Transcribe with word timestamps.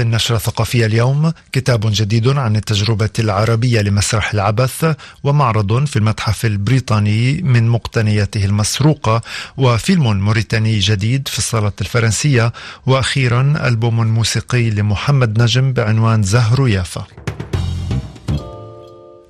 في 0.00 0.04
النشرة 0.06 0.36
الثقافية 0.36 0.86
اليوم 0.86 1.32
كتاب 1.52 1.80
جديد 1.84 2.28
عن 2.28 2.56
التجربة 2.56 3.10
العربية 3.18 3.80
لمسرح 3.80 4.34
العبث 4.34 4.96
ومعرض 5.24 5.84
في 5.84 5.96
المتحف 5.96 6.46
البريطاني 6.46 7.42
من 7.42 7.68
مقتنياته 7.68 8.44
المسروقة 8.44 9.22
وفيلم 9.56 10.20
موريتاني 10.20 10.78
جديد 10.78 11.28
في 11.28 11.38
الصالة 11.38 11.72
الفرنسية 11.80 12.52
وأخيرا 12.86 13.54
ألبوم 13.66 14.06
موسيقي 14.06 14.70
لمحمد 14.70 15.42
نجم 15.42 15.72
بعنوان 15.72 16.22
زهر 16.22 16.68
يافا. 16.68 17.06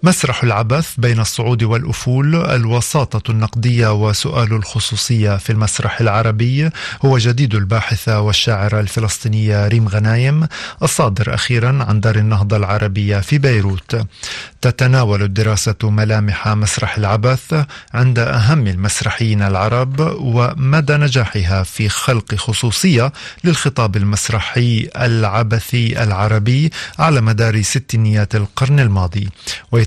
مسرح 0.02 0.44
العبث 0.44 0.94
بين 0.98 1.20
الصعود 1.20 1.62
والأفول 1.62 2.34
الوساطة 2.34 3.30
النقدية 3.30 3.92
وسؤال 3.92 4.52
الخصوصية 4.52 5.36
في 5.36 5.50
المسرح 5.50 6.00
العربي 6.00 6.70
هو 7.04 7.18
جديد 7.18 7.54
الباحثه 7.54 8.20
والشاعره 8.20 8.80
الفلسطينيه 8.80 9.68
ريم 9.68 9.88
غنايم 9.88 10.46
الصادر 10.82 11.34
أخيرا 11.34 11.84
عن 11.88 12.00
دار 12.00 12.16
النهضة 12.16 12.56
العربية 12.56 13.18
في 13.18 13.38
بيروت. 13.38 14.06
تتناول 14.60 15.22
الدراسة 15.22 15.74
ملامح 15.82 16.48
مسرح 16.48 16.96
العبث 16.96 17.64
عند 17.94 18.18
أهم 18.18 18.66
المسرحيين 18.66 19.42
العرب 19.42 20.00
ومدى 20.20 20.96
نجاحها 20.96 21.62
في 21.62 21.88
خلق 21.88 22.34
خصوصية 22.34 23.12
للخطاب 23.44 23.96
المسرحي 23.96 24.88
العبثي 24.96 26.02
العربي 26.02 26.70
على 26.98 27.20
مدار 27.20 27.62
ستينيات 27.62 28.34
القرن 28.34 28.80
الماضي. 28.80 29.28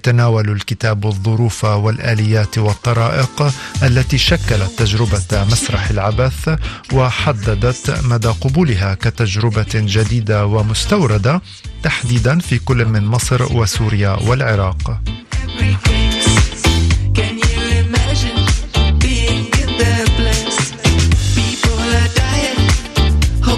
يتناول 0.03 0.49
الكتاب 0.49 1.05
الظروف 1.05 1.65
والآليات 1.65 2.57
والطرائق 2.57 3.53
التي 3.83 4.17
شكلت 4.17 4.71
تجربة 4.77 5.43
مسرح 5.51 5.89
العبث 5.89 6.59
وحددت 6.93 7.99
مدى 8.03 8.27
قبولها 8.27 8.93
كتجربة 8.93 9.73
جديدة 9.73 10.45
ومستوردة 10.45 11.41
تحديدا 11.83 12.39
في 12.39 12.59
كل 12.59 12.85
من 12.85 13.05
مصر 13.05 13.57
وسوريا 13.57 14.09
والعراق. 14.09 14.99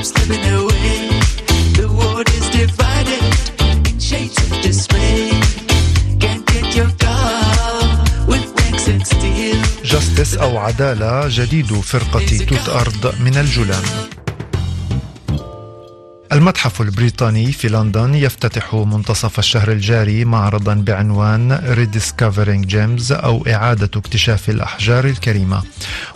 جاستس 0.05 0.64
أو 10.37 10.57
عدالة 10.57 11.27
جديد 11.27 11.73
فرقة 11.73 12.37
توت 12.37 12.69
أرض 12.69 13.21
من 13.21 13.37
الجولان. 13.37 13.83
المتحف 16.31 16.81
البريطاني 16.81 17.51
في 17.51 17.67
لندن 17.67 18.15
يفتتح 18.15 18.75
منتصف 18.75 19.39
الشهر 19.39 19.71
الجاري 19.71 20.25
معرضا 20.25 20.73
بعنوان 20.73 21.57
Rediscovering 21.57 22.71
Gems 22.71 23.11
أو 23.11 23.45
إعادة 23.47 23.89
اكتشاف 23.95 24.49
الأحجار 24.49 25.05
الكريمة. 25.05 25.63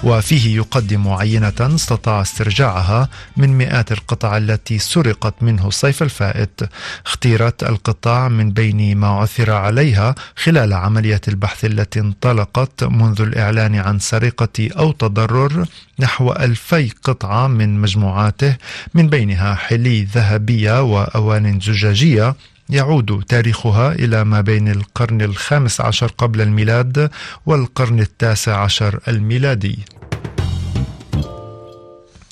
وفيه 0.03 0.55
يقدم 0.55 1.07
عينة 1.07 1.53
استطاع 1.59 2.21
استرجاعها 2.21 3.09
من 3.37 3.57
مئات 3.57 3.91
القطع 3.91 4.37
التي 4.37 4.79
سرقت 4.79 5.33
منه 5.43 5.67
الصيف 5.67 6.03
الفائت. 6.03 6.61
اختيرت 7.05 7.63
القطع 7.63 8.27
من 8.27 8.51
بين 8.51 8.97
ما 8.97 9.07
عثر 9.07 9.51
عليها 9.51 10.15
خلال 10.35 10.73
عملية 10.73 11.21
البحث 11.27 11.65
التي 11.65 11.99
انطلقت 11.99 12.83
منذ 12.83 13.21
الإعلان 13.21 13.75
عن 13.75 13.99
سرقة 13.99 14.69
أو 14.79 14.91
تضرر 14.91 15.65
نحو 15.99 16.31
ألفي 16.31 16.89
قطعة 17.03 17.47
من 17.47 17.81
مجموعاته 17.81 18.55
من 18.93 19.07
بينها 19.07 19.55
حلي 19.55 20.03
ذهبية 20.03 20.81
وأوان 20.81 21.59
زجاجية. 21.59 22.35
يعود 22.69 23.23
تاريخها 23.27 23.91
إلى 23.91 24.23
ما 24.23 24.41
بين 24.41 24.67
القرن 24.67 25.21
الخامس 25.21 25.81
عشر 25.81 26.07
قبل 26.17 26.41
الميلاد 26.41 27.11
والقرن 27.45 27.99
التاسع 27.99 28.63
عشر 28.63 28.99
الميلادي. 29.07 29.79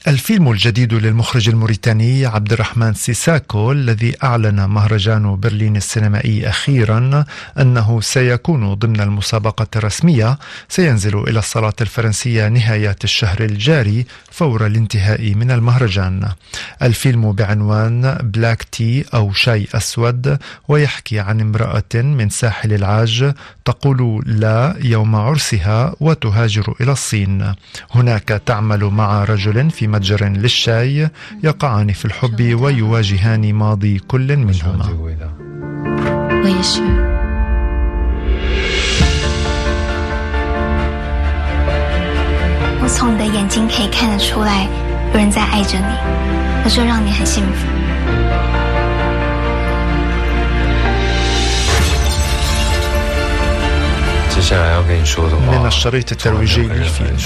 الفيلم 0.08 0.52
الجديد 0.52 0.94
للمخرج 0.94 1.50
الموريتاني 1.50 2.26
عبد 2.26 2.54
الرحمن 2.54 2.94
سيساكو 2.94 3.72
الذي 3.72 4.16
أعلن 4.24 4.66
مهرجان 4.66 5.36
برلين 5.36 5.76
السينمائي 5.76 6.50
أخيرا 6.50 7.26
أنه 7.60 8.02
سيكون 8.02 8.74
ضمن 8.74 9.02
المسابقة 9.02 9.68
الرسمية. 9.76 10.38
سينزل 10.70 11.18
إلى 11.18 11.40
الصالات 11.40 11.82
الفرنسية 11.82 12.48
نهاية 12.48 12.96
الشهر 13.04 13.44
الجاري 13.44 14.06
فور 14.32 14.66
الانتهاء 14.66 15.34
من 15.34 15.52
المهرجان. 15.52 16.30
الفيلم 16.82 17.32
بعنوان 17.32 18.18
Black 18.24 18.64
Tea 18.64 19.06
أو 19.14 19.34
شاي 19.34 19.68
أسود 19.74 20.38
ويحكي 20.68 21.20
عن 21.20 21.42
امرأة 21.42 21.94
من 21.96 22.30
ساحل 22.30 22.74
العاج 22.74 23.34
تقول 23.66 24.24
لا 24.26 24.76
يوم 24.82 25.16
عرسها 25.16 25.96
وتهاجر 26.00 26.76
إلى 26.82 26.92
الصين. 26.92 27.54
هناك 27.92 28.42
تعمل 28.46 28.84
مع 28.84 29.24
رجل 29.24 29.72
في 29.72 29.88
متجر 29.98 30.26
للشاي 30.26 31.10
يقعان 31.44 31.94
في 31.94 32.06
الحب 32.06 32.54
ويواجهان 32.62 33.54
ماضي 33.54 34.00
كل 34.00 34.38
منهما. 34.38 34.86
من 55.60 55.68
الشريط 55.68 56.12
الترويجي 56.12 56.62
للفيلم. 56.62 57.18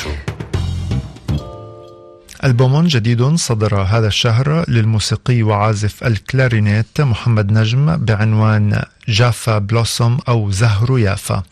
，ألبوم 2.43 2.87
جديد 2.87 3.23
صدر 3.35 3.81
هذا 3.81 4.07
الشهر 4.07 4.69
للموسيقي 4.69 5.43
وعازف 5.43 6.03
الكلارينيت 6.03 7.01
محمد 7.01 7.51
نجم 7.51 7.97
بعنوان 7.97 8.83
Jaffa 9.09 9.57
Blossom 9.57 10.17
أو 10.27 10.51
زهر 10.51 10.99
يافا. 10.99 11.43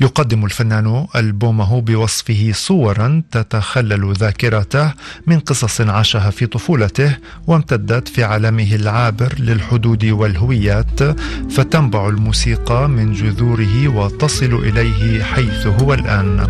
يقدم 0.00 0.44
الفنان 0.44 1.06
ألبومه 1.16 1.80
بوصفه 1.80 2.50
صورا 2.54 3.22
تتخلل 3.30 4.12
ذاكرته 4.12 4.92
من 5.26 5.38
قصص 5.40 5.80
عاشها 5.80 6.30
في 6.30 6.46
طفولته 6.46 7.16
وامتدت 7.46 8.08
في 8.08 8.24
عالمه 8.24 8.74
العابر 8.74 9.34
للحدود 9.38 10.04
والهويات 10.04 11.02
فتنبع 11.50 12.08
الموسيقى 12.08 12.88
من 12.88 13.12
جذوره 13.12 13.88
وتصل 13.88 14.54
إليه 14.54 15.22
حيث 15.22 15.66
هو 15.66 15.94
الآن. 15.94 16.48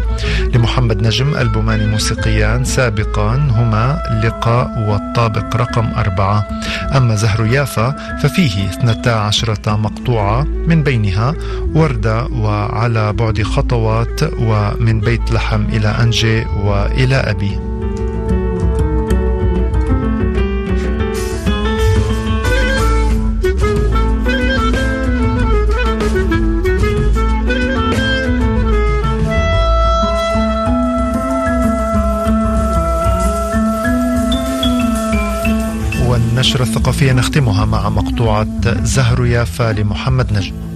لمحمد 0.55 1.06
نجم 1.06 1.34
ألبومان 1.34 1.91
موسيقيان 1.91 2.65
سابقان 2.65 3.50
هما 3.50 4.03
لقاء 4.25 4.78
والطابق 4.89 5.56
رقم 5.56 5.87
أربعة. 5.97 6.47
أما 6.97 7.15
زهر 7.15 7.47
يافا 7.47 8.16
ففيه 8.22 8.71
12 8.71 9.56
مقطوعة 9.66 10.40
من 10.43 10.83
بينها 10.83 11.34
وردة 11.75 12.27
وعلى 12.27 13.12
بعد 13.12 13.43
خطوات 13.43 14.21
ومن 14.41 15.01
بيت 15.01 15.33
لحم 15.33 15.62
إلى 15.65 15.89
أنجي 15.89 16.45
وإلى 16.45 17.17
أبي. 17.17 17.69
والنشرة 36.41 36.63
الثقافية 36.63 37.13
نختمها 37.13 37.65
مع 37.65 37.89
مقطوعة 37.89 38.84
زهر 38.84 39.27
يافا 39.27 39.72
لمحمد 39.72 40.33
نجم. 40.33 40.70